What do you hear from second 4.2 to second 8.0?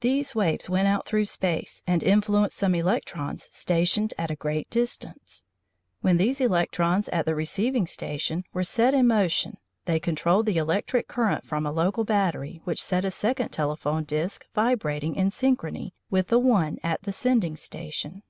a great distance. When these electrons at the receiving